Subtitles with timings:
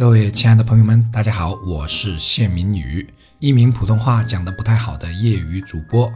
[0.00, 3.06] 各位亲爱的朋友们，大家好，我是谢明宇，
[3.38, 6.10] 一名普通话讲得不太好的业余主播。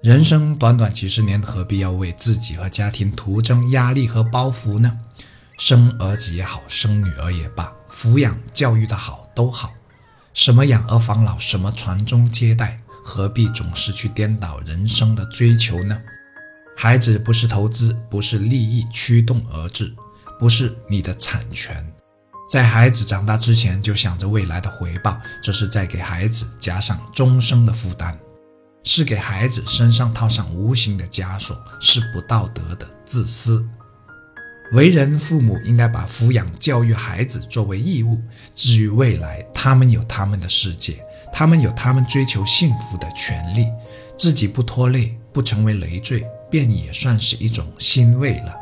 [0.00, 4.96] 人生短短几十年，何必要为自己和家庭徒增压力和包袱呢？
[5.58, 9.72] 生儿子也好，生女儿也罢，抚养教育的好都好。
[10.32, 16.00] 什么养儿防老，什么传宗接代，何必总是去颠倒人生的追求呢？
[16.76, 19.92] 孩子不是投资，不是利益驱动而至，
[20.38, 21.84] 不是你的产权。
[22.50, 28.16] 在孩子长大之前就想着未来的回报，这是在给孩子加上终生的负担，
[28.84, 33.66] 是给孩子身上套上无形的枷锁，是不道德的自私。
[34.72, 38.20] 为人父母应该把抚养教育孩子作为义务，
[38.54, 43.66] 至于未来，他们有他们的世界，他们有他们追求幸福的权利，
[44.18, 48.61] 自己不拖累，不成为累赘，便也算是一种欣慰了。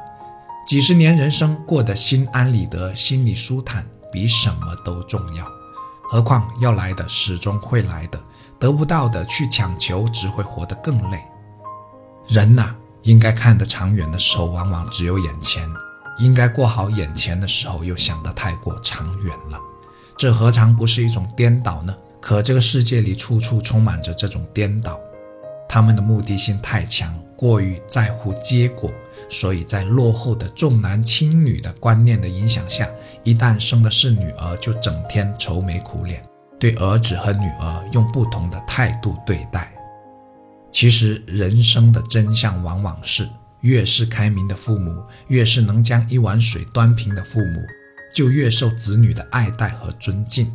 [0.71, 5.45] 几十年人生过得心安理得，心里舒坦，比什么都重要。
[6.09, 8.21] 何况要来的始终会来的，
[8.57, 11.21] 得不到的去强求，只会活得更累。
[12.29, 15.69] 人呐，应该看得长远的时候，往往只有眼前；
[16.21, 19.59] 应该过好眼前的时候，又想得太过长远了。
[20.17, 21.93] 这何尝不是一种颠倒呢？
[22.21, 25.01] 可这个世界里处处充满着这种颠倒，
[25.69, 27.13] 他们的目的性太强。
[27.41, 28.93] 过于在乎结果，
[29.31, 32.87] 所以在落后的重男轻女的观念的影响下，
[33.25, 36.23] 一旦生的是女儿，就整天愁眉苦脸，
[36.59, 39.73] 对儿子和女儿用不同的态度对待。
[40.71, 43.27] 其实人生的真相往往是，
[43.63, 47.63] 越是开明的父母，越是能将一碗水端平的父母，
[48.15, 50.55] 就越受子女的爱戴和尊敬。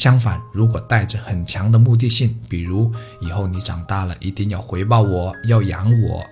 [0.00, 6.24] 相反，如果带着很强的目的性，比如以后你长大了一定要回报我，要养我，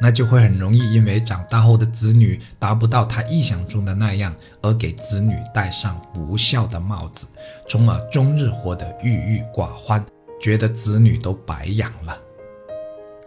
[0.00, 4.32] 那就会很容易因为长大后的子女达不到他意想中的那样，
[4.62, 7.26] 而给子女戴上不孝的帽子，
[7.68, 10.06] 从而终日活得郁郁寡欢，
[10.40, 12.16] 觉得子女都白养了。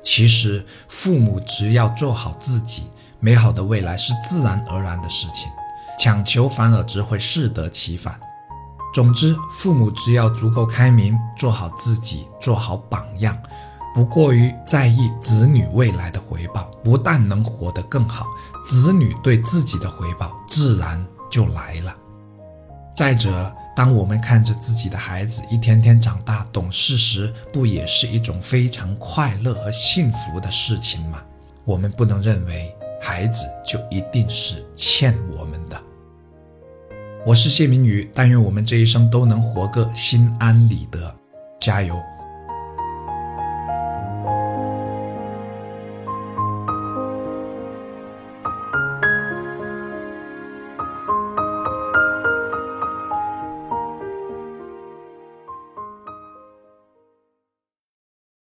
[0.01, 2.83] 其实，父母只要做好自己，
[3.19, 5.51] 美好的未来是自然而然的事情，
[5.99, 8.17] 强求反而只会适得其反。
[8.93, 13.35] 总之，父母只要足够开明，做好自己，做好榜样，
[13.95, 18.27] 不过于在意子女未来的回报，不但能活得更好，
[18.63, 21.95] 子女对自己的回报自然就来了。
[22.95, 31.19] 再者，当我们看着自己的孩子一天天长大懂事时，不也是一种非常快乐和幸福的事情吗？
[31.65, 32.71] 我们不能认为
[33.01, 35.82] 孩子就一定是欠我们的。
[37.25, 41.15] 我是谢明宇，但愿我们这一生都能活个心安理得，
[41.57, 41.97] 加油！